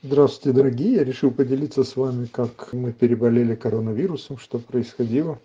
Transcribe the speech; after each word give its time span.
Здравствуйте, 0.00 0.56
дорогие! 0.56 0.92
Я 0.92 1.02
решил 1.02 1.32
поделиться 1.32 1.82
с 1.82 1.96
вами, 1.96 2.26
как 2.26 2.72
мы 2.72 2.92
переболели 2.92 3.56
коронавирусом, 3.56 4.38
что 4.38 4.60
происходило. 4.60 5.40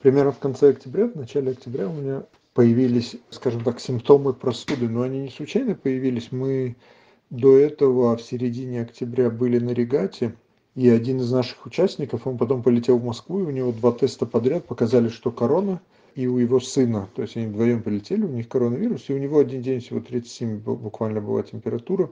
Примерно 0.00 0.30
в 0.30 0.38
конце 0.38 0.68
октября, 0.68 1.08
в 1.08 1.16
начале 1.16 1.50
октября 1.50 1.88
у 1.88 1.92
меня 1.92 2.22
появились, 2.54 3.16
скажем 3.30 3.64
так, 3.64 3.80
симптомы 3.80 4.34
простуды, 4.34 4.88
но 4.88 5.02
они 5.02 5.22
не 5.22 5.30
случайно 5.30 5.74
появились. 5.74 6.30
Мы 6.30 6.76
до 7.30 7.58
этого 7.58 8.16
в 8.16 8.22
середине 8.22 8.82
октября 8.82 9.30
были 9.30 9.58
на 9.58 9.70
регате, 9.70 10.36
и 10.76 10.88
один 10.88 11.18
из 11.18 11.32
наших 11.32 11.66
участников, 11.66 12.24
он 12.28 12.38
потом 12.38 12.62
полетел 12.62 12.98
в 12.98 13.04
Москву, 13.04 13.40
и 13.40 13.46
у 13.46 13.50
него 13.50 13.72
два 13.72 13.90
теста 13.90 14.26
подряд 14.26 14.64
показали, 14.64 15.08
что 15.08 15.32
корона, 15.32 15.80
и 16.14 16.28
у 16.28 16.38
его 16.38 16.60
сына, 16.60 17.08
то 17.16 17.22
есть 17.22 17.36
они 17.36 17.46
вдвоем 17.46 17.82
полетели, 17.82 18.22
у 18.22 18.28
них 18.28 18.46
коронавирус, 18.46 19.06
и 19.08 19.12
у 19.12 19.18
него 19.18 19.40
один 19.40 19.60
день 19.60 19.80
всего 19.80 19.98
37 19.98 20.58
буквально 20.60 21.20
была 21.20 21.42
температура. 21.42 22.08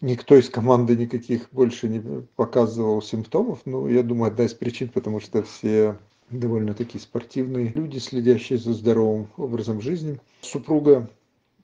Никто 0.00 0.36
из 0.36 0.50
команды 0.50 0.94
никаких 0.94 1.48
больше 1.52 1.88
не 1.88 2.02
показывал 2.36 3.00
симптомов, 3.00 3.60
но 3.64 3.88
я 3.88 4.02
думаю, 4.02 4.30
одна 4.30 4.44
из 4.44 4.52
причин, 4.52 4.88
потому 4.88 5.20
что 5.20 5.42
все 5.42 5.96
довольно-таки 6.30 6.98
спортивные 6.98 7.72
люди, 7.74 7.98
следящие 7.98 8.58
за 8.58 8.74
здоровым 8.74 9.28
образом 9.36 9.80
жизни. 9.80 10.20
Супруга 10.42 11.08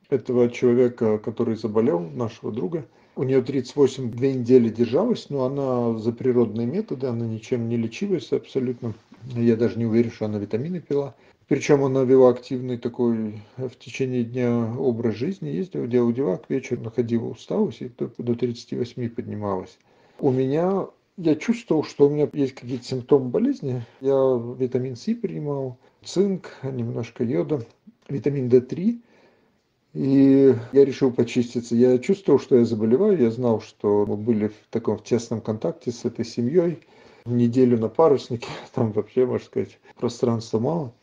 этого 0.08 0.48
человека, 0.50 1.18
который 1.18 1.56
заболел, 1.56 2.00
нашего 2.00 2.52
друга, 2.52 2.86
у 3.16 3.24
нее 3.24 3.42
38 3.42 4.10
две 4.10 4.32
недели 4.32 4.70
держалась, 4.70 5.28
но 5.28 5.44
она 5.44 5.98
за 5.98 6.12
природные 6.12 6.66
методы, 6.66 7.08
она 7.08 7.26
ничем 7.26 7.68
не 7.68 7.76
лечилась 7.76 8.32
абсолютно. 8.32 8.94
Я 9.34 9.56
даже 9.56 9.78
не 9.78 9.84
уверен, 9.84 10.10
что 10.10 10.24
она 10.24 10.38
витамины 10.38 10.80
пила. 10.80 11.14
Причем 11.52 11.84
она 11.84 12.02
вела 12.04 12.30
активный 12.30 12.78
такой 12.78 13.42
в 13.58 13.76
течение 13.78 14.24
дня 14.24 14.74
образ 14.78 15.16
жизни, 15.16 15.50
ездила, 15.50 15.86
делала 15.86 16.10
дела, 16.10 16.36
к 16.38 16.48
вечеру 16.48 16.80
находила 16.80 17.26
усталость 17.26 17.82
и 17.82 17.92
до 17.98 18.34
38 18.34 19.10
поднималась. 19.10 19.76
У 20.18 20.30
меня, 20.30 20.86
я 21.18 21.34
чувствовал, 21.34 21.84
что 21.84 22.06
у 22.06 22.10
меня 22.10 22.26
есть 22.32 22.54
какие-то 22.54 22.86
симптомы 22.86 23.28
болезни. 23.28 23.84
Я 24.00 24.14
витамин 24.58 24.96
С 24.96 25.04
принимал, 25.14 25.76
цинк, 26.02 26.56
немножко 26.62 27.22
йода, 27.22 27.66
витамин 28.08 28.48
D3. 28.48 29.02
И 29.92 30.54
я 30.72 30.84
решил 30.86 31.12
почиститься. 31.12 31.76
Я 31.76 31.98
чувствовал, 31.98 32.40
что 32.40 32.56
я 32.56 32.64
заболеваю. 32.64 33.20
Я 33.20 33.30
знал, 33.30 33.60
что 33.60 34.06
мы 34.06 34.16
были 34.16 34.48
в 34.48 34.54
таком 34.70 35.00
тесном 35.00 35.42
контакте 35.42 35.92
с 35.92 36.06
этой 36.06 36.24
семьей. 36.24 36.78
Неделю 37.26 37.78
на 37.78 37.90
паруснике, 37.90 38.48
там 38.74 38.92
вообще, 38.92 39.26
можно 39.26 39.44
сказать, 39.44 39.78
пространства 39.98 40.58
мало. 40.58 40.94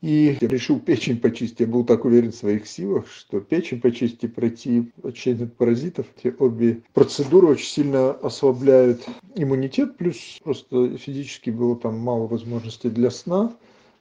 И 0.00 0.36
решил 0.40 0.78
печень 0.78 1.18
почистить. 1.18 1.60
Я 1.60 1.66
был 1.66 1.84
так 1.84 2.04
уверен 2.04 2.30
в 2.30 2.36
своих 2.36 2.68
силах, 2.68 3.08
что 3.08 3.40
печень 3.40 3.80
почистить 3.80 4.22
и 4.22 4.28
пройти 4.28 4.92
очищение 5.02 5.46
от 5.46 5.56
паразитов. 5.56 6.06
Эти 6.16 6.32
обе 6.38 6.82
процедуры 6.94 7.48
очень 7.48 7.66
сильно 7.66 8.12
ослабляют 8.12 9.04
иммунитет, 9.34 9.96
плюс 9.96 10.38
просто 10.44 10.96
физически 10.98 11.50
было 11.50 11.74
там 11.76 11.98
мало 11.98 12.28
возможностей 12.28 12.90
для 12.90 13.10
сна. 13.10 13.56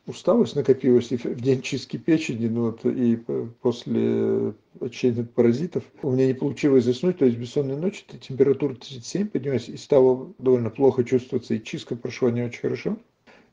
Усталость 0.05 0.55
накопилась 0.55 1.11
и 1.11 1.17
в 1.17 1.41
день 1.41 1.61
чистки 1.61 1.97
печени, 1.97 2.47
ну 2.47 2.67
вот 2.67 2.85
и 2.85 3.17
после 3.61 4.53
очищения 4.79 5.23
от 5.23 5.33
паразитов. 5.33 5.83
У 6.03 6.11
меня 6.11 6.27
не 6.27 6.33
получилось 6.33 6.85
заснуть, 6.85 7.17
то 7.17 7.25
есть 7.25 7.37
бессонная 7.37 7.75
ночь, 7.75 8.05
температура 8.21 8.75
37 8.75 9.27
поднялась 9.27 9.67
и 9.67 9.75
стало 9.75 10.31
довольно 10.37 10.69
плохо 10.69 11.03
чувствоваться, 11.03 11.55
и 11.55 11.63
чистка 11.63 11.95
прошла 11.95 12.29
не 12.29 12.43
очень 12.43 12.61
хорошо 12.61 12.97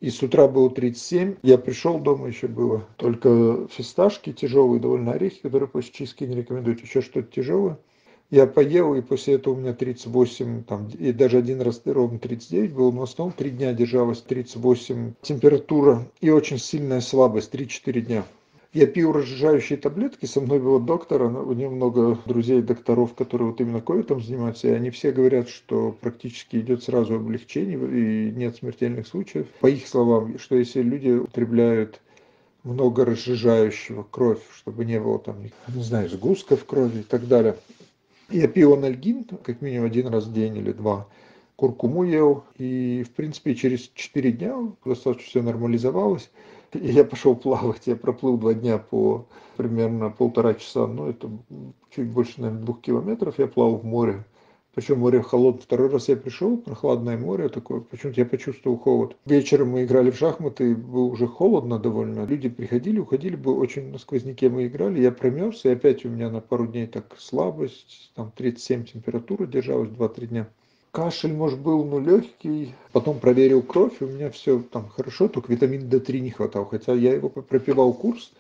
и 0.05 0.11
с 0.11 0.23
утра 0.23 0.49
было 0.49 0.69
37. 0.69 1.37
Я 1.43 1.57
пришел, 1.57 1.99
дома 1.99 2.29
еще 2.29 2.47
было 2.47 2.87
только 2.97 3.67
фисташки 3.71 4.35
тяжелые, 4.35 4.79
довольно 4.79 5.13
орехи, 5.13 5.41
которые 5.41 5.67
после 5.67 5.93
чистки 5.93 6.25
не 6.25 6.37
рекомендуют, 6.37 6.83
еще 6.83 7.01
что-то 7.01 7.33
тяжелое. 7.33 7.79
Я 8.31 8.47
поел, 8.47 8.95
и 8.95 9.01
после 9.01 9.37
этого 9.37 9.55
у 9.55 9.57
меня 9.57 9.73
38, 9.73 10.65
там, 10.65 10.89
и 10.89 11.11
даже 11.13 11.39
один 11.39 11.63
раз 11.63 11.81
ровно 11.87 12.19
39 12.19 12.75
было, 12.75 12.93
но 12.93 13.01
в 13.01 13.05
основном 13.05 13.33
3 13.35 13.51
дня 13.51 13.73
держалась 13.73 14.21
38 14.21 15.15
температура 15.23 16.07
и 16.21 16.29
очень 16.29 16.59
сильная 16.59 17.01
слабость, 17.01 17.55
3-4 17.55 18.01
дня 18.03 18.25
я 18.75 18.87
пил 18.89 19.13
разжижающие 19.13 19.79
таблетки, 19.79 20.27
со 20.27 20.41
мной 20.41 20.59
был 20.59 20.81
доктор, 20.81 21.23
у 21.23 21.53
него 21.53 21.71
много 21.71 22.19
друзей 22.27 22.61
докторов, 22.61 23.15
которые 23.15 23.51
вот 23.53 23.61
именно 23.61 23.81
ковидом 23.81 24.21
занимаются, 24.21 24.69
и 24.69 24.73
они 24.73 24.91
все 24.91 25.13
говорят, 25.13 25.49
что 25.49 25.97
практически 26.01 26.57
идет 26.57 26.83
сразу 26.83 27.15
облегчение 27.15 27.79
и 27.79 28.33
нет 28.33 28.57
смертельных 28.57 29.07
случаев. 29.07 29.47
По 29.61 29.69
их 29.69 29.87
словам, 29.87 30.39
что 30.41 30.57
если 30.57 30.83
люди 30.83 31.11
употребляют 31.11 32.01
много 32.65 33.05
разжижающего 33.05 34.03
кровь, 34.03 34.43
чтобы 34.57 34.85
не 34.85 34.99
было 34.99 35.21
там, 35.21 35.37
не 35.69 35.83
знаю, 35.83 36.09
сгустка 36.09 36.57
в 36.57 36.65
крови 36.65 37.01
и 37.01 37.05
так 37.05 37.29
далее. 37.29 37.57
Я 38.31 38.49
пил 38.49 38.73
анальгин 38.73 39.25
как 39.45 39.61
минимум 39.61 39.87
один 39.87 40.09
раз 40.09 40.25
в 40.25 40.33
день 40.33 40.57
или 40.57 40.73
два, 40.73 41.07
куркуму 41.57 42.05
ел, 42.05 42.45
и 42.57 43.05
в 43.07 43.11
принципе 43.11 43.55
через 43.55 43.91
4 43.95 44.33
дня 44.33 44.57
достаточно 44.85 45.29
все 45.29 45.43
нормализовалось. 45.43 46.31
И 46.75 46.89
я 46.89 47.05
пошел 47.05 47.37
плавать, 47.37 47.87
я 47.87 47.97
проплыл 47.97 48.37
два 48.37 48.55
дня 48.55 48.79
по 48.79 49.27
примерно 49.57 50.11
полтора 50.11 50.55
часа, 50.55 50.87
ну 50.87 51.09
это 51.09 51.31
чуть 51.91 52.09
больше, 52.09 52.41
наверное, 52.41 52.65
двух 52.65 52.81
километров, 52.81 53.39
я 53.39 53.47
плавал 53.47 53.77
в 53.77 53.85
море. 53.85 54.25
Причем 54.75 54.99
море 54.99 55.23
холодное. 55.23 55.63
Второй 55.63 55.89
раз 55.89 56.09
я 56.09 56.17
пришел, 56.17 56.59
прохладное 56.59 57.17
море 57.17 57.49
такое, 57.49 57.81
почему-то 57.81 58.21
я 58.21 58.27
почувствовал 58.27 58.77
холод. 58.77 59.17
Вечером 59.25 59.71
мы 59.71 59.85
играли 59.85 60.11
в 60.11 60.17
шахматы, 60.17 60.75
было 60.75 61.05
уже 61.05 61.29
холодно 61.29 61.79
довольно. 61.79 62.25
Люди 62.25 62.49
приходили, 62.49 62.99
уходили, 62.99 63.37
было 63.37 63.55
очень 63.55 63.93
на 63.93 63.99
сквозняке 63.99 64.49
мы 64.49 64.67
играли. 64.67 65.01
Я 65.01 65.13
промерз, 65.13 65.65
и 65.65 65.69
опять 65.69 66.05
у 66.05 66.09
меня 66.09 66.29
на 66.29 66.41
пару 66.41 66.67
дней 66.67 66.89
так 66.89 67.15
слабость, 67.19 68.11
там 68.17 68.33
37 68.35 68.85
температура 68.85 69.47
держалась 69.47 69.91
2-3 69.91 70.27
дня 70.27 70.49
кашель 70.95 71.35
может 71.35 71.59
был 71.59 71.85
ну 71.85 71.99
легкий 71.99 72.75
потом 72.93 73.19
проверил 73.19 73.63
кровь 73.63 74.01
у 74.01 74.07
меня 74.07 74.31
все 74.31 74.61
там 74.61 74.89
хорошо 74.89 75.27
только 75.29 75.53
витамин 75.53 75.89
d3 75.89 76.21
не 76.21 76.31
хватало 76.31 76.67
хотя 76.67 76.95
я 76.95 77.13
его 77.13 77.29
пропивал 77.29 77.93
курс 77.93 78.33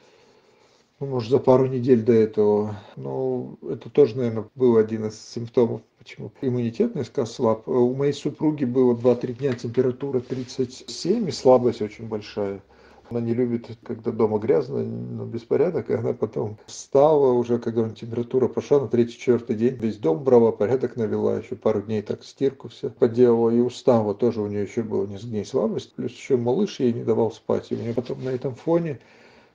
ну, 1.00 1.06
может 1.06 1.30
за 1.30 1.38
пару 1.38 1.66
недель 1.66 2.02
до 2.02 2.12
этого. 2.12 2.80
Но 2.96 3.56
это 3.68 3.90
тоже 3.90 4.16
наверное 4.16 4.48
был 4.54 4.76
один 4.76 5.06
из 5.06 5.20
симптомов 5.20 5.82
почему 5.98 6.30
иммунитет 6.40 6.94
несколько 6.94 7.26
слаб. 7.26 7.66
У 7.68 7.94
моей 7.94 8.12
супруги 8.12 8.64
было 8.64 8.96
два-три 8.96 9.34
дня 9.34 9.54
температура 9.54 10.20
37 10.20 11.28
и 11.28 11.32
слабость 11.32 11.82
очень 11.82 12.06
большая 12.06 12.62
она 13.10 13.20
не 13.20 13.34
любит, 13.34 13.68
когда 13.82 14.10
дома 14.10 14.38
грязно, 14.38 14.82
но 14.82 15.24
беспорядок, 15.24 15.90
и 15.90 15.94
она 15.94 16.12
потом 16.12 16.58
встала 16.66 17.32
уже, 17.32 17.58
когда 17.58 17.88
температура 17.90 18.48
пошла, 18.48 18.80
на 18.80 18.88
третий, 18.88 19.18
четвертый 19.18 19.56
день 19.56 19.74
весь 19.76 19.98
дом 19.98 20.22
брала, 20.24 20.52
порядок 20.52 20.96
навела, 20.96 21.38
еще 21.38 21.56
пару 21.56 21.82
дней 21.82 22.02
так 22.02 22.24
стирку 22.24 22.68
все 22.68 22.90
поделала, 22.90 23.50
и 23.50 23.60
устала, 23.60 24.14
тоже 24.14 24.40
у 24.40 24.46
нее 24.46 24.62
еще 24.62 24.82
было 24.82 25.06
несколько 25.06 25.30
дней 25.30 25.44
слабость, 25.44 25.94
плюс 25.94 26.12
еще 26.12 26.36
малыш 26.36 26.80
ей 26.80 26.92
не 26.92 27.04
давал 27.04 27.32
спать, 27.32 27.70
и 27.70 27.74
у 27.74 27.78
нее 27.78 27.94
потом 27.94 28.22
на 28.24 28.30
этом 28.30 28.54
фоне 28.54 29.00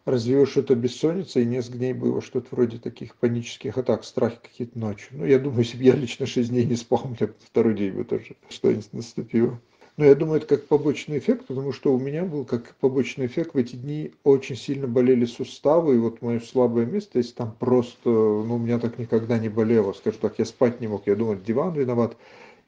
развилась 0.06 0.50
что-то 0.50 0.76
бессонница, 0.76 1.40
и 1.40 1.46
несколько 1.46 1.78
дней 1.78 1.94
было 1.94 2.22
что-то 2.22 2.48
вроде 2.52 2.78
таких 2.78 3.16
панических 3.16 3.78
атак, 3.78 4.04
страхи 4.04 4.40
какие-то 4.42 4.78
ночью. 4.78 5.18
Ну, 5.18 5.26
я 5.26 5.40
думаю, 5.40 5.60
если 5.60 5.78
бы 5.78 5.84
я 5.84 5.96
лично 5.96 6.26
шесть 6.26 6.50
дней 6.50 6.66
не 6.66 6.76
спал, 6.76 7.02
у 7.06 7.10
меня 7.10 7.34
второй 7.46 7.76
день 7.76 7.94
бы 7.94 8.04
тоже 8.04 8.36
что-нибудь 8.50 8.94
наступило. 8.94 9.60
Но 10.00 10.06
я 10.06 10.16
думаю, 10.16 10.38
это 10.38 10.56
как 10.56 10.68
побочный 10.68 11.18
эффект, 11.18 11.48
потому 11.48 11.74
что 11.74 11.94
у 11.94 12.00
меня 12.00 12.24
был 12.24 12.46
как 12.46 12.74
побочный 12.80 13.26
эффект 13.26 13.54
в 13.54 13.58
эти 13.58 13.76
дни 13.76 14.14
очень 14.24 14.56
сильно 14.56 14.88
болели 14.88 15.26
суставы, 15.26 15.96
и 15.96 16.00
вот 16.00 16.22
мое 16.22 16.40
слабое 16.40 16.86
место, 16.86 17.18
если 17.18 17.34
там 17.34 17.54
просто, 17.60 18.08
ну, 18.08 18.56
у 18.56 18.58
меня 18.58 18.80
так 18.80 18.98
никогда 18.98 19.38
не 19.38 19.50
болело, 19.50 19.92
скажу 19.92 20.18
так, 20.22 20.40
я 20.40 20.46
спать 20.46 20.80
не 20.80 20.88
мог, 20.88 21.06
я 21.06 21.18
думал, 21.18 21.36
диван 21.36 21.74
виноват. 21.74 22.16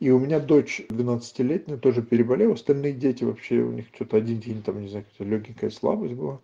И 0.02 0.10
у 0.10 0.20
меня 0.20 0.42
дочь 0.42 0.82
12-летняя 0.90 1.78
тоже 1.78 2.02
переболела, 2.02 2.56
остальные 2.56 2.92
дети 2.92 3.24
вообще, 3.24 3.60
у 3.60 3.72
них 3.72 3.86
что-то 3.96 4.18
один 4.18 4.42
день, 4.42 4.62
там, 4.62 4.82
не 4.82 4.90
знаю, 4.90 5.06
какая-то 5.06 5.34
легенькая 5.34 5.70
слабость 5.70 6.16
была. 6.16 6.42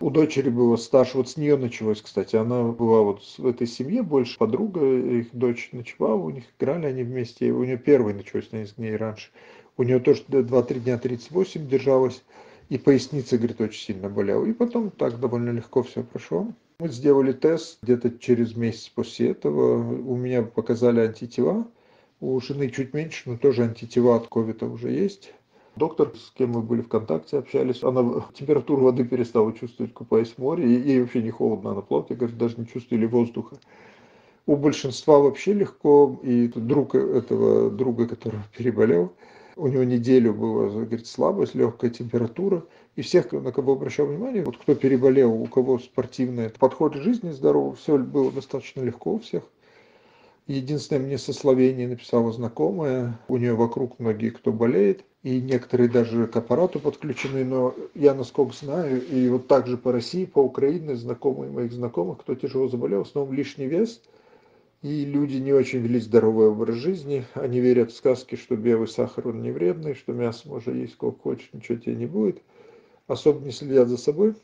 У 0.00 0.10
дочери 0.10 0.50
было 0.50 0.74
стаж, 0.74 1.14
вот 1.14 1.28
с 1.28 1.36
нее 1.36 1.56
началось, 1.56 2.02
кстати, 2.02 2.34
она 2.34 2.64
была 2.64 3.02
вот 3.02 3.22
в 3.38 3.46
этой 3.46 3.68
семье 3.68 4.02
больше, 4.02 4.36
подруга, 4.36 4.84
их 4.84 5.28
дочь 5.32 5.68
ночевала, 5.70 6.20
у 6.20 6.30
них 6.30 6.42
играли 6.58 6.86
они 6.86 7.04
вместе, 7.04 7.52
у 7.52 7.62
нее 7.62 7.78
первый 7.78 8.14
началось 8.14 8.50
на 8.50 8.56
несколько 8.56 8.82
дней 8.82 8.96
раньше 8.96 9.30
у 9.76 9.82
нее 9.82 9.98
тоже 10.00 10.22
два-три 10.28 10.80
дня 10.80 10.98
38 10.98 11.68
держалась, 11.68 12.22
и 12.68 12.78
поясница, 12.78 13.36
говорит, 13.36 13.60
очень 13.60 13.86
сильно 13.86 14.08
болела. 14.08 14.44
И 14.44 14.52
потом 14.52 14.90
так 14.90 15.20
довольно 15.20 15.50
легко 15.50 15.82
все 15.82 16.02
прошло. 16.02 16.48
Мы 16.78 16.88
сделали 16.88 17.32
тест 17.32 17.78
где-то 17.82 18.18
через 18.18 18.56
месяц 18.56 18.88
после 18.88 19.30
этого. 19.30 19.76
У 19.76 20.16
меня 20.16 20.42
показали 20.42 21.00
антитела. 21.00 21.66
У 22.20 22.40
жены 22.40 22.70
чуть 22.70 22.94
меньше, 22.94 23.30
но 23.30 23.36
тоже 23.36 23.64
антитела 23.64 24.16
от 24.16 24.28
ковида 24.28 24.66
уже 24.66 24.90
есть. 24.90 25.34
Доктор, 25.76 26.12
с 26.16 26.30
кем 26.30 26.50
мы 26.50 26.62
были 26.62 26.80
в 26.80 26.88
контакте, 26.88 27.38
общались, 27.38 27.82
она 27.82 28.24
температуру 28.34 28.82
воды 28.82 29.04
перестала 29.04 29.52
чувствовать, 29.52 29.92
купаясь 29.92 30.30
в 30.30 30.38
море. 30.38 30.64
И 30.64 30.88
ей 30.88 31.00
вообще 31.00 31.22
не 31.22 31.30
холодно, 31.30 31.72
она 31.72 31.80
плавает, 31.80 32.16
говорит, 32.16 32.38
даже 32.38 32.56
не 32.58 32.66
чувствовали 32.66 33.06
воздуха. 33.06 33.56
У 34.46 34.56
большинства 34.56 35.18
вообще 35.18 35.52
легко. 35.52 36.18
И 36.22 36.48
друг 36.48 36.94
этого 36.94 37.70
друга, 37.70 38.06
который 38.06 38.40
переболел, 38.56 39.12
у 39.56 39.68
него 39.68 39.84
неделю 39.84 40.34
была, 40.34 40.68
говорит, 40.68 41.06
слабость, 41.06 41.54
легкая 41.54 41.90
температура. 41.90 42.64
И 42.96 43.02
всех, 43.02 43.32
на 43.32 43.50
кого 43.52 43.72
обращал 43.72 44.06
внимание, 44.06 44.44
вот 44.44 44.56
кто 44.56 44.74
переболел, 44.74 45.32
у 45.32 45.46
кого 45.46 45.78
спортивный 45.78 46.50
подход 46.50 46.94
к 46.94 47.02
жизни 47.02 47.30
здоровый, 47.30 47.76
все 47.76 47.98
было 47.98 48.30
достаточно 48.30 48.82
легко 48.82 49.14
у 49.14 49.18
всех. 49.18 49.42
Единственное, 50.46 51.02
мне 51.02 51.18
со 51.18 51.32
Словении 51.32 51.86
написала 51.86 52.30
знакомая, 52.30 53.18
у 53.28 53.38
нее 53.38 53.54
вокруг 53.54 53.98
многие 53.98 54.28
кто 54.28 54.52
болеет, 54.52 55.04
и 55.22 55.40
некоторые 55.40 55.88
даже 55.88 56.26
к 56.26 56.36
аппарату 56.36 56.80
подключены, 56.80 57.44
но 57.44 57.74
я, 57.94 58.12
насколько 58.12 58.54
знаю, 58.54 59.02
и 59.06 59.26
вот 59.28 59.48
также 59.48 59.78
по 59.78 59.90
России, 59.90 60.26
по 60.26 60.40
Украине, 60.40 60.96
знакомые 60.96 61.50
моих 61.50 61.72
знакомых, 61.72 62.18
кто 62.18 62.34
тяжело 62.34 62.68
заболел, 62.68 63.04
в 63.04 63.08
основном 63.08 63.34
лишний 63.34 63.66
вес, 63.66 64.02
и 64.84 65.06
люди 65.06 65.36
не 65.36 65.54
очень 65.54 65.78
вели 65.78 65.98
здоровый 65.98 66.48
образ 66.48 66.76
жизни, 66.76 67.24
они 67.32 67.58
верят 67.58 67.90
в 67.90 67.96
сказки, 67.96 68.36
что 68.36 68.54
белый 68.54 68.86
сахар, 68.86 69.28
он 69.28 69.40
не 69.40 69.50
вредный, 69.50 69.94
что 69.94 70.12
мясо 70.12 70.46
можно 70.46 70.72
есть 70.72 70.92
сколько 70.92 71.22
хочешь, 71.22 71.48
ничего 71.54 71.78
тебе 71.78 71.94
не 71.96 72.04
будет, 72.04 72.42
особо 73.06 73.42
не 73.42 73.50
следят 73.50 73.88
за 73.88 73.96
собой. 73.96 74.34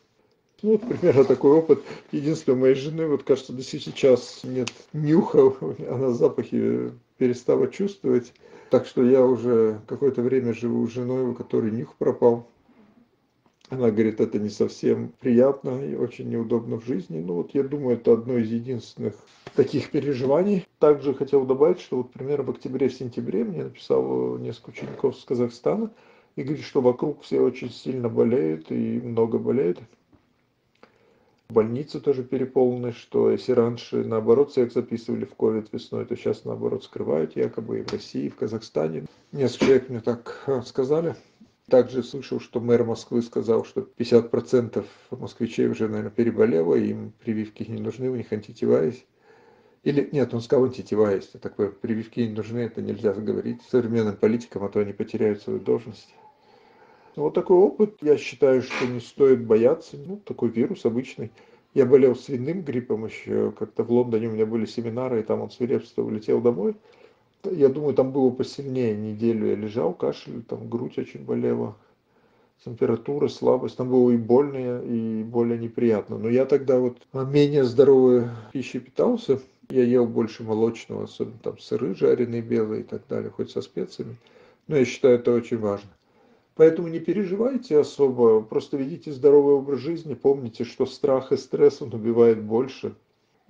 Ну, 0.62 0.72
вот 0.72 0.80
примерно 0.80 1.24
такой 1.24 1.52
опыт. 1.52 1.82
Единственное, 2.10 2.56
у 2.56 2.60
моей 2.62 2.74
жены, 2.74 3.06
вот 3.06 3.22
кажется, 3.22 3.52
до 3.52 3.62
сейчас 3.62 4.40
нет 4.42 4.72
нюха, 4.94 5.52
она 5.90 6.12
запахи 6.12 6.90
перестала 7.18 7.68
чувствовать. 7.68 8.32
Так 8.70 8.86
что 8.86 9.04
я 9.04 9.22
уже 9.26 9.80
какое-то 9.86 10.22
время 10.22 10.54
живу 10.54 10.86
с 10.88 10.92
женой, 10.92 11.24
у 11.24 11.34
которой 11.34 11.70
нюх 11.70 11.96
пропал. 11.96 12.48
Она 13.70 13.90
говорит, 13.90 14.20
это 14.20 14.38
не 14.38 14.48
совсем 14.48 15.12
приятно 15.20 15.84
и 15.84 15.94
очень 15.94 16.28
неудобно 16.28 16.80
в 16.80 16.84
жизни. 16.84 17.20
Ну 17.20 17.34
вот 17.34 17.54
я 17.54 17.62
думаю, 17.62 17.96
это 17.96 18.12
одно 18.12 18.36
из 18.36 18.50
единственных 18.50 19.14
таких 19.54 19.90
переживаний. 19.90 20.66
Также 20.78 21.14
хотел 21.14 21.46
добавить, 21.46 21.80
что 21.80 21.98
вот 21.98 22.12
примерно 22.12 22.44
в 22.44 22.50
октябре-сентябре 22.50 23.44
мне 23.44 23.64
написал 23.64 24.38
несколько 24.38 24.70
учеников 24.70 25.16
с 25.16 25.24
Казахстана 25.24 25.90
и 26.36 26.42
говорит, 26.42 26.64
что 26.64 26.80
вокруг 26.80 27.22
все 27.22 27.40
очень 27.40 27.70
сильно 27.70 28.08
болеют 28.08 28.70
и 28.70 29.00
много 29.00 29.38
болеют 29.38 29.78
больницы 31.50 32.00
тоже 32.00 32.22
переполнены, 32.22 32.92
что 32.92 33.30
если 33.30 33.52
раньше, 33.52 34.04
наоборот, 34.04 34.50
всех 34.50 34.72
записывали 34.72 35.24
в 35.24 35.34
ковид 35.34 35.72
весной, 35.72 36.06
то 36.06 36.16
сейчас, 36.16 36.44
наоборот, 36.44 36.84
скрывают 36.84 37.36
якобы 37.36 37.80
и 37.80 37.82
в 37.82 37.92
России, 37.92 38.26
и 38.26 38.30
в 38.30 38.36
Казахстане. 38.36 39.04
Несколько 39.32 39.64
человек 39.64 39.88
мне 39.88 40.00
так 40.00 40.42
э, 40.46 40.62
сказали. 40.62 41.16
Также 41.70 42.02
слышал, 42.02 42.40
что 42.40 42.58
мэр 42.58 42.82
Москвы 42.82 43.22
сказал, 43.22 43.64
что 43.64 43.88
50% 43.96 44.84
москвичей 45.12 45.68
уже, 45.68 45.86
наверное, 45.86 46.10
переболело, 46.10 46.74
им 46.74 47.12
прививки 47.22 47.62
не 47.62 47.80
нужны, 47.80 48.10
у 48.10 48.16
них 48.16 48.32
антитела 48.32 48.84
есть. 48.84 49.06
Или 49.84 50.08
нет, 50.10 50.34
он 50.34 50.40
сказал 50.40 50.64
антитела 50.64 51.14
есть. 51.14 51.40
Такое 51.40 51.70
прививки 51.70 52.20
не 52.20 52.34
нужны, 52.34 52.58
это 52.58 52.82
нельзя 52.82 53.12
говорить 53.12 53.62
современным 53.70 54.16
политикам, 54.16 54.64
а 54.64 54.68
то 54.68 54.80
они 54.80 54.92
потеряют 54.92 55.42
свою 55.42 55.60
должность. 55.60 56.12
Вот 57.14 57.34
такой 57.34 57.58
опыт, 57.58 57.98
я 58.02 58.16
считаю, 58.16 58.62
что 58.62 58.86
не 58.86 58.98
стоит 58.98 59.46
бояться. 59.46 59.96
Ну, 59.96 60.16
такой 60.16 60.48
вирус 60.48 60.84
обычный. 60.84 61.30
Я 61.72 61.86
болел 61.86 62.16
свиным 62.16 62.62
гриппом 62.62 63.06
еще, 63.06 63.52
как-то 63.52 63.84
в 63.84 63.92
Лондоне 63.92 64.26
у 64.26 64.32
меня 64.32 64.44
были 64.44 64.66
семинары, 64.66 65.20
и 65.20 65.22
там 65.22 65.40
он 65.40 65.50
свирепствовал, 65.50 66.08
улетел 66.08 66.40
домой. 66.40 66.74
Я 67.44 67.68
думаю, 67.68 67.94
там 67.94 68.12
было 68.12 68.30
посильнее, 68.30 68.96
неделю 68.96 69.48
я 69.48 69.54
лежал, 69.54 69.94
кашель, 69.94 70.42
там 70.42 70.68
грудь 70.68 70.98
очень 70.98 71.24
болела, 71.24 71.74
температура, 72.64 73.28
слабость, 73.28 73.76
там 73.76 73.88
было 73.88 74.10
и 74.10 74.16
больно, 74.16 74.82
и 74.82 75.22
более 75.22 75.58
неприятно. 75.58 76.18
Но 76.18 76.28
я 76.28 76.44
тогда 76.44 76.78
вот 76.78 76.98
менее 77.12 77.64
здоровой 77.64 78.28
пищей 78.52 78.80
питался, 78.80 79.40
я 79.70 79.84
ел 79.84 80.06
больше 80.06 80.42
молочного, 80.42 81.04
особенно 81.04 81.38
там 81.42 81.58
сыры 81.58 81.94
жареные, 81.94 82.42
белые 82.42 82.82
и 82.82 82.84
так 82.84 83.02
далее, 83.08 83.30
хоть 83.30 83.50
со 83.50 83.62
специями. 83.62 84.16
Но 84.66 84.76
я 84.76 84.84
считаю, 84.84 85.14
это 85.14 85.32
очень 85.32 85.58
важно. 85.58 85.88
Поэтому 86.56 86.88
не 86.88 87.00
переживайте 87.00 87.78
особо, 87.78 88.42
просто 88.42 88.76
ведите 88.76 89.12
здоровый 89.12 89.54
образ 89.54 89.80
жизни, 89.80 90.12
помните, 90.12 90.64
что 90.64 90.84
страх 90.84 91.32
и 91.32 91.38
стресс 91.38 91.80
он 91.80 91.94
убивает 91.94 92.42
больше 92.42 92.94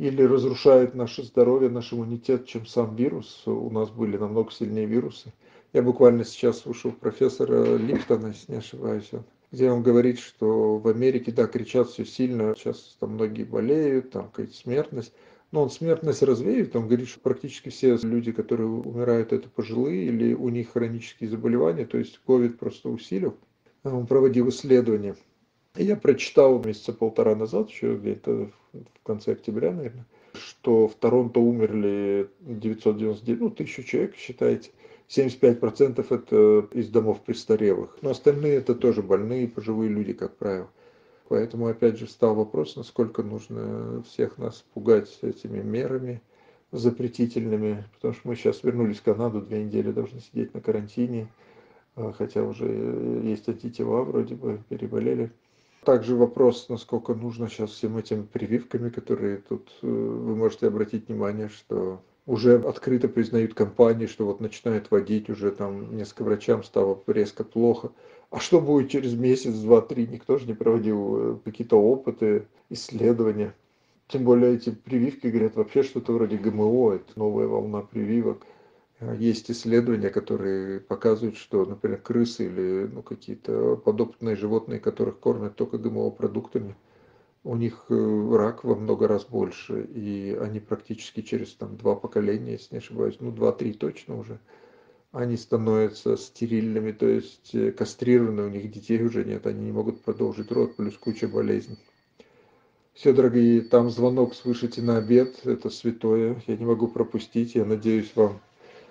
или 0.01 0.23
разрушает 0.23 0.95
наше 0.95 1.23
здоровье, 1.23 1.69
наш 1.69 1.93
иммунитет, 1.93 2.47
чем 2.47 2.65
сам 2.65 2.97
вирус. 2.97 3.43
У 3.45 3.69
нас 3.69 3.91
были 3.91 4.17
намного 4.17 4.51
сильнее 4.51 4.87
вирусы. 4.87 5.35
Я 5.75 5.83
буквально 5.83 6.25
сейчас 6.25 6.61
слушал 6.61 6.93
профессора 6.93 7.77
Липтона, 7.77 8.29
если 8.29 8.53
не 8.53 8.59
ошибаюсь, 8.59 9.11
где 9.53 9.71
он 9.71 9.83
говорит, 9.83 10.19
что 10.19 10.79
в 10.79 10.89
Америке, 10.89 11.33
да, 11.33 11.47
кричат 11.47 11.91
все 11.91 12.07
сильно, 12.07 12.55
сейчас 12.57 12.97
там 12.99 13.11
многие 13.11 13.45
болеют, 13.45 14.13
там 14.13 14.31
какая-то 14.31 14.55
смертность, 14.55 15.13
но 15.53 15.65
он 15.65 15.71
смертность 15.71 16.23
развеет, 16.23 16.75
он 16.75 16.87
говорит, 16.87 17.09
что 17.09 17.21
практически 17.21 17.69
все 17.69 17.99
люди, 17.99 18.33
которые 18.33 18.71
умирают, 18.71 19.35
это 19.35 19.51
пожилые 19.51 20.07
или 20.07 20.33
у 20.33 20.49
них 20.49 20.73
хронические 20.73 21.29
заболевания, 21.29 21.85
то 21.85 21.99
есть 21.99 22.19
ковид 22.27 22.59
просто 22.59 22.89
усилил. 22.89 23.37
Он 23.85 24.07
проводил 24.07 24.49
исследования. 24.49 25.15
Я 25.77 25.97
прочитал 25.97 26.59
месяца 26.65 26.95
полтора 26.95 27.37
назад, 27.37 27.69
еще 27.69 27.97
где-то 27.97 28.47
в 28.47 28.60
конце 29.03 29.33
октября, 29.33 29.73
наверное, 29.73 30.07
что 30.35 30.89
в 30.89 30.95
Торонто 30.95 31.41
умерли 31.41 32.31
999, 32.41 33.41
ну, 33.41 33.51
тысячу 33.51 33.83
человек, 33.83 34.17
считайте. 34.17 34.71
75% 35.09 36.07
это 36.09 36.69
из 36.73 36.89
домов 36.89 37.21
престарелых. 37.23 37.99
Но 38.01 38.11
остальные 38.11 38.55
это 38.55 38.77
тоже 38.77 39.03
больные, 39.03 39.49
пожилые 39.49 39.91
люди, 39.91 40.13
как 40.13 40.37
правило. 40.37 40.71
Поэтому 41.29 41.67
опять 41.67 41.99
же 41.99 42.07
встал 42.07 42.35
вопрос, 42.37 42.77
насколько 42.77 43.23
нужно 43.23 44.03
всех 44.05 44.39
нас 44.39 44.65
пугать 44.73 45.19
этими 45.23 45.61
мерами 45.63 46.23
запретительными, 46.73 47.85
потому 47.95 48.15
что 48.15 48.29
мы 48.29 48.37
сейчас 48.37 48.63
вернулись 48.63 48.99
в 48.99 49.03
Канаду, 49.03 49.41
две 49.41 49.65
недели 49.65 49.91
должны 49.91 50.21
сидеть 50.21 50.55
на 50.55 50.61
карантине, 50.61 51.29
а, 51.97 52.13
хотя 52.13 52.45
уже 52.45 52.67
есть 53.25 53.49
антитела, 53.49 54.03
вроде 54.03 54.37
бы 54.37 54.61
переболели. 54.69 55.33
Также 55.85 56.15
вопрос, 56.15 56.69
насколько 56.69 57.15
нужно 57.15 57.49
сейчас 57.49 57.71
всем 57.71 57.97
этим 57.97 58.27
прививками, 58.27 58.91
которые 58.91 59.39
тут, 59.39 59.71
э, 59.81 59.87
вы 59.87 60.37
можете 60.37 60.67
обратить 60.67 61.09
внимание, 61.09 61.49
что 61.49 62.03
уже 62.27 62.59
открыто 62.59 63.09
признают 63.09 63.55
компании, 63.55 64.07
что 64.07 64.27
вот 64.27 64.41
начинают 64.41 64.91
водить, 64.91 65.31
уже 65.31 65.51
там 65.51 65.97
несколько 65.97 66.25
врачам 66.25 66.63
стало 66.65 67.03
резко 67.07 67.45
плохо. 67.45 67.93
А 68.31 68.41
что 68.41 68.61
будет 68.61 68.91
через 68.91 69.15
месяц, 69.15 69.55
два, 69.55 69.81
три? 69.81 70.07
Никто 70.07 70.37
же 70.37 70.47
не 70.47 70.55
проводил 70.55 71.17
э, 71.17 71.39
какие-то 71.45 71.81
опыты, 71.81 72.47
исследования. 72.69 73.55
Тем 74.07 74.25
более 74.25 74.57
эти 74.57 74.71
прививки 74.71 75.29
говорят 75.29 75.57
вообще 75.57 75.83
что-то 75.83 76.13
вроде 76.13 76.37
ГМО, 76.37 76.97
это 76.97 77.13
новая 77.17 77.47
волна 77.47 77.81
прививок. 77.81 78.45
А 79.01 79.15
есть 79.15 79.51
исследования, 79.51 80.11
которые 80.11 80.79
показывают, 80.79 81.39
что, 81.39 81.65
например, 81.65 82.03
крысы 82.03 82.47
или 82.47 82.87
ну, 82.87 83.03
какие-то 83.03 83.77
подопытные 83.77 84.37
животные, 84.37 84.79
которых 84.79 85.19
кормят 85.19 85.57
только 85.57 85.79
ГМО-продуктами, 85.79 86.77
у 87.43 87.57
них 87.57 87.87
э, 87.89 88.37
рак 88.37 88.63
во 88.63 88.75
много 88.75 89.09
раз 89.09 89.25
больше, 89.25 89.85
и 89.85 90.37
они 90.39 90.61
практически 90.61 91.23
через 91.23 91.55
там, 91.55 91.79
два 91.79 91.95
поколения, 91.95 92.53
если 92.53 92.75
не 92.75 92.79
ошибаюсь, 92.79 93.17
ну 93.21 93.33
два-три 93.33 93.73
точно 93.73 94.19
уже, 94.19 94.39
они 95.13 95.39
становятся 95.39 96.19
стерильными, 96.19 96.93
то 96.93 97.09
есть 97.09 97.55
э, 97.55 97.73
кастрированы, 97.73 98.43
у 98.43 98.49
них 98.51 98.71
детей 98.71 99.03
уже 99.03 99.25
нет, 99.25 99.47
они 99.47 99.65
не 99.65 99.73
могут 99.73 100.03
продолжить 100.03 100.53
род, 100.53 100.77
плюс 100.77 100.99
куча 100.99 101.27
болезней. 101.27 101.79
Все, 102.93 103.15
дорогие, 103.15 103.63
там 103.63 103.89
звонок 103.89 104.35
слышите 104.35 104.83
на 104.83 104.99
обед, 104.99 105.47
это 105.47 105.71
святое, 105.71 106.43
я 106.47 106.57
не 106.59 106.67
могу 106.67 106.87
пропустить, 106.87 107.55
я 107.55 107.65
надеюсь, 107.65 108.13
вам 108.15 108.43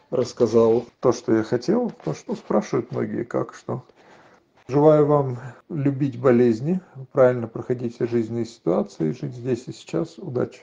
рассказал 0.10 0.86
то, 1.00 1.12
что 1.12 1.36
я 1.36 1.44
хотел, 1.44 1.90
потому 1.90 2.16
что 2.16 2.36
спрашивают 2.36 2.92
многие, 2.92 3.24
как, 3.24 3.54
что. 3.54 3.84
Желаю 4.68 5.06
вам 5.06 5.40
любить 5.70 6.20
болезни, 6.20 6.80
правильно 7.12 7.48
проходить 7.48 7.96
все 7.96 8.06
жизненные 8.08 8.46
ситуации, 8.46 9.12
жить 9.12 9.34
здесь 9.34 9.68
и 9.68 9.74
сейчас. 9.74 10.20
Удачи! 10.20 10.62